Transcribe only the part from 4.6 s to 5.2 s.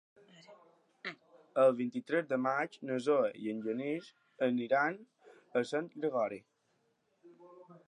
iran